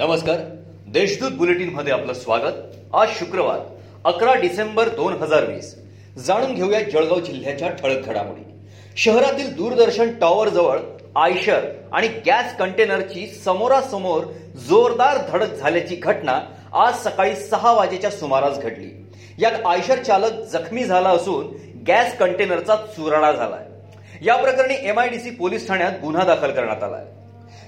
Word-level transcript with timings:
नमस्कार. 0.00 0.36
देशदूत 0.86 1.30
बुलेटिनमध्ये 1.30 1.92
आपलं 1.92 2.12
स्वागत. 2.12 2.52
आज 2.94 3.08
शुक्रवार 3.08 3.58
अकरा 4.04 4.34
डिसेंबर 4.34 4.88
दोन 4.88 5.12
हजार 5.12 5.44
वीस. 5.44 5.74
जाणून 6.18 6.54
घेऊया 6.54 6.80
जळगाव 6.82 7.20
जिल्ह्याच्या 7.20 7.68
ठळक 7.70 8.06
घडामोडी. 8.06 8.42
शहरातील 8.96 9.54
दूरदर्शन 9.56 10.10
टॉवर 10.20 10.48
जवळ 10.48 10.78
आयशर 11.16 11.68
आणि 11.92 12.08
गॅस 12.26 12.56
कंटेनरची 12.56 13.26
समोरासमोर 13.44 14.24
जोरदार 14.68 15.18
धडक 15.30 15.54
झाल्याची 15.54 15.96
घटना 15.96 16.40
आज 16.72 17.04
सकाळी 17.04 17.36
सहा 17.36 17.72
वाजेच्या 17.72 18.10
सुमारास 18.10 18.58
घडली. 18.58 18.90
यात 19.38 19.66
आयशर 19.66 20.02
चालक 20.02 20.32
जखमी 20.32 20.84
झाला 20.84 21.08
असून 21.08 21.46
गॅस 21.88 22.18
कंटेनरचा 22.18 22.76
चुराडा 22.76 23.32
झालाय. 23.32 23.64
या 24.22 24.36
प्रकरणी 24.36 24.74
एमआयडीसी 24.82 25.30
पोलीस 25.30 25.68
ठाण्यात 25.68 25.92
गुन्हा 26.02 26.24
दाखल 26.24 26.50
करण्यात 26.50 26.82
आलाय. 26.82 27.04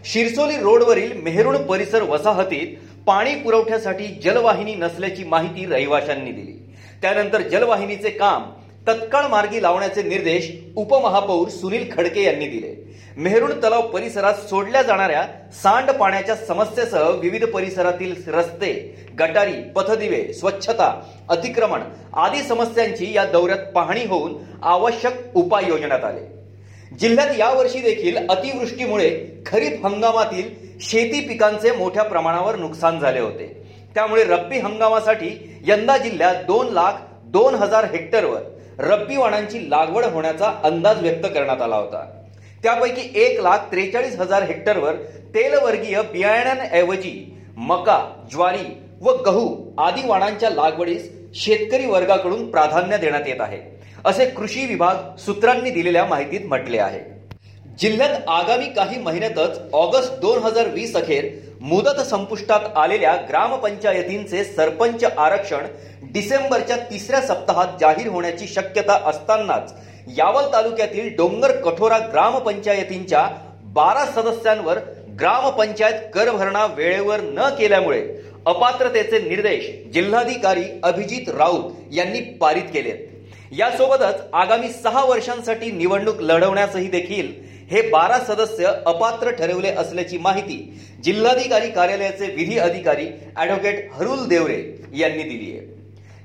शिरसोली 0.05 0.57
रोडवरील 0.57 1.13
मेहरुण 1.23 1.57
परिसर 1.57 2.03
वसाहतीत 2.03 2.77
पाणी 3.07 3.35
पुरवठ्यासाठी 3.35 4.07
जलवाहिनी 4.25 4.75
नसल्याची 4.75 5.25
माहिती 5.25 5.65
रहिवाशांनी 5.67 6.33
दिली. 6.33 6.53
त्यानंतर 7.03 7.43
जलवाहिनीचे 7.43 8.11
काम 8.11 8.51
तत्काळ 8.89 9.27
मार्गी 9.27 9.63
लावण्याचे 9.63 10.03
निर्देश 10.03 10.51
उपमहापौर 10.77 11.49
सुनील 11.49 11.91
खडके 11.93 12.23
यांनी 12.23 12.47
दिले. 12.47 12.75
मेहरुण 13.17 13.51
तलाव 13.63 13.89
परिसरात 13.89 14.35
सोडल्या 14.49 14.83
जाणाऱ्या 14.83 15.23
सांडपाण्याच्या 15.63 16.37
समस्येसह 16.37 17.09
विविध 17.21 17.45
परिसरातील 17.45 18.15
रस्ते 18.27 18.73
गटारी 19.19 19.61
पथदिवे 19.77 20.23
स्वच्छता 20.33 20.93
अतिक्रमण 21.31 21.83
आदी 22.17 22.43
समस्यांची 22.43 23.13
या 23.15 23.25
दौऱ्यात 23.25 23.73
पाहणी 23.75 24.05
होऊन 24.07 24.35
आवश्यक 24.63 25.37
उपाय 25.37 25.69
योजण्यात 25.69 26.05
आले. 26.05 26.42
जिल्ह्यात 27.01 27.39
यावर्षी 27.39 27.81
देखील 27.81 28.17
अतिवृष्टीमुळे 28.29 29.11
खरीप 29.47 29.87
हंगामातील 29.87 30.51
शेती 30.81 31.21
पिकांचे 31.21 31.73
मोठ्या 31.73 32.03
प्रमाणावर 32.03 32.57
नुकसान 32.57 32.99
झाले 33.01 33.21
होते. 33.21 33.47
त्यामुळे 33.95 34.25
रब्बी 34.25 34.59
हंगामासाठी 34.59 35.61
यंदा 35.67 35.97
जिल्ह्यात 35.97 36.35
दोन 36.47 36.69
लाख 36.69 36.93
दोन 37.25 37.55
हजार 37.55 37.85
हेक्टरवर 37.85 38.41
रब्बी 38.79 39.17
वाणांची 39.17 39.71
लागवड 39.71 40.05
होण्याचा 40.05 40.53
अंदाज 40.65 41.01
व्यक्त 41.01 41.27
करण्यात 41.27 41.63
आला 41.63 41.77
होता. 41.77 42.05
त्यापैकी 42.63 43.21
एक 43.21 43.41
लाख 43.41 43.59
त्रेचाळीस 43.71 44.19
हजार 44.19 44.43
हेक्टरवर 44.43 44.95
तेलवर्गीय 45.35 46.03
बियाण्यांऐवजी 46.03 47.37
मका 47.57 48.27
ज्वारी 48.31 48.81
व 49.01 49.13
गहू 49.13 49.73
आदी 49.79 50.01
वाणांच्या 50.07 50.51
लागवडीस 50.51 51.11
शेतकरी 51.35 51.87
वर्गाकडून 51.87 52.51
प्राधान्य 52.51 52.97
देण्यात 52.97 53.27
येत 53.27 53.41
आहे. 53.41 53.82
असे 54.05 54.25
कृषी 54.27 54.65
विभाग 54.67 54.97
सूत्रांनी 55.19 55.71
दिलेल्या 55.71 56.05
माहितीत 56.05 56.47
म्हटले 56.49 56.79
आहे. 56.79 57.01
जिल्ह्यात 57.81 58.29
आगामी 58.29 58.67
काही 58.77 58.99
महिन्यातच 58.99 59.59
ऑगस्ट 59.73 60.19
दोन 60.21 60.39
हजार 60.43 60.69
वीस 60.69 60.97
अखेर 60.97 61.29
मुदत 61.61 62.01
संपुष्टात 62.01 62.77
आलेल्या 62.77 63.15
ग्रामपंचायतींचे 63.29 64.43
सरपंच 64.45 65.05
आरक्षण 65.05 65.67
डिसेंबरच्या 66.13 66.77
तिसऱ्या 66.91 67.21
सप्ताहात 67.21 67.79
जाहीर 67.81 68.09
होण्याची 68.09 68.47
शक्यता 68.47 68.99
असतानाच 69.07 69.73
यावल 70.17 70.53
तालुक्यातील 70.53 71.15
डोंगर 71.17 71.53
कठोरा 71.61 71.99
ग्रामपंचायतींच्या 72.13 73.29
बारा 73.75 74.05
सदस्यांवर 74.07 74.79
ग्रामपंचायत 75.21 76.01
कर 76.15 76.31
भरणा 76.31 76.67
वेळेवर 76.67 77.21
न 77.21 77.49
केल्यामुळे 77.59 78.03
अपात्रतेचे 78.47 79.19
निर्देश 79.29 79.71
जिल्हाधिकारी 79.93 80.65
अभिजित 80.83 81.29
राऊत 81.29 81.73
यांनी 81.93 82.21
पारित 82.41 82.63
केलेत. 82.73 83.09
यासोबतच 83.59 84.21
आगामी 84.33 84.69
सहा 84.69 85.05
वर्षांसाठी 85.05 85.71
निवडणूक 85.71 86.21
लढवण्यासही 86.21 86.87
देखील 86.89 87.33
हे 87.71 87.83
बारा 87.83 88.19
सदस्य 88.19 88.73
अपात्र 88.87 89.31
ठरवले 89.31 89.69
असल्याची 89.69 90.19
माहिती 90.19 90.81
जिल्हाधिकारी 91.05 91.71
कार्यालयाचे 91.71 92.27
विधी 92.27 92.59
अधिकारी 92.59 93.07
अॅडव्होकेट 93.37 93.91
हरुल 93.93 94.27
देवरे 94.29 94.63
यांनी 94.95 95.23
दिली 95.23 95.59
आहे. 95.59 95.67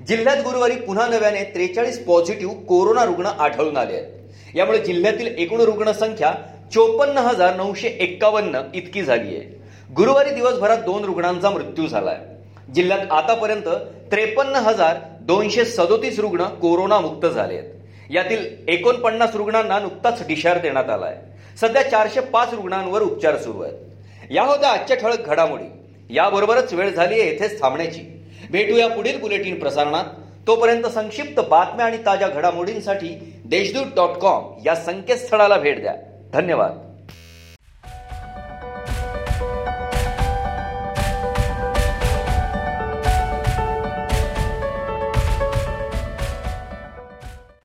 जिल्ह्यात 0.04 0.36
गुरुवारी 0.36 0.74
पुन्हा 0.74 1.06
नव्याने 1.06 1.42
त्रेचाळीस 1.44 2.04
पॉझिटिव्ह 2.04 2.54
कोरोना 2.54 3.04
रुग्ण 3.04 3.26
आढळून 3.26 3.76
आले 3.76 3.92
आहेत. 3.92 4.06
यामुळे 4.54 4.78
जिल्ह्यातील 4.78 5.26
एकूण 5.26 5.60
रुग्णसंख्या 5.60 6.32
चोपन्न 6.74 7.18
हजार 7.18 7.56
नऊशे 7.56 7.88
एक्कावन्न 7.88 8.60
इतकी 8.74 9.02
झाली 9.02 9.36
आहे. 9.36 9.60
गुरुवारी 9.96 10.30
दिवसभरात 10.30 10.78
दोन 10.78 11.04
रुग्णांचा 11.04 11.50
मृत्यू 11.50 11.86
झालाय. 11.86 12.18
जिल्ह्यात 12.74 13.12
आतापर्यंत 13.12 13.68
त्रेपन्न 14.10 14.56
हजार 14.56 14.96
दोनशे 15.28 15.64
सदोतीस 15.64 16.18
रुग्ण 16.18 16.42
कोरोनामुक्त 16.42 17.26
झाले 17.26 17.54
आहेत 17.54 17.70
यातील 18.10 18.46
एकोणपन्नास 18.68 19.34
रुग्णांना 19.34 19.78
नुकताच 19.78 20.28
डिशार 20.28 20.58
देण्यात 20.58 20.90
आलाय. 20.90 21.16
सध्या 21.60 21.90
चारशे 21.90 22.20
पाच 22.20 22.54
रुग्णांवर 22.54 23.02
उपचार 23.02 23.36
सुरू 23.36 23.62
आहेत. 23.62 23.74
या 24.30 24.42
होत्या 24.42 24.70
आजच्या 24.70 24.96
ठळक 24.96 25.26
घडामोडी. 25.26 25.64
याबरोबरच 26.10 26.72
वेळ 26.72 26.90
झाली 26.90 27.20
आहे 27.20 27.32
येथेच 27.32 27.62
थांबण्याची. 27.62 28.00
भेटूया 28.50 28.88
पुढील 28.88 29.20
बुलेटिन 29.20 29.58
प्रसारणात. 29.58 30.04
तोपर्यंत 30.46 30.86
संक्षिप्त 30.86 31.40
बातम्या 31.50 31.86
आणि 31.86 31.96
ताज्या 31.96 32.28
घडामोडींसाठी 32.28 33.08
देशदूत 33.44 33.86
डॉट 33.96 34.10
कॉम 34.10 34.62
या 34.66 34.74
संकेतस्थळाला 34.74 35.56
भेट 35.56 35.80
द्या. 35.80 35.94
धन्यवाद. 36.32 36.87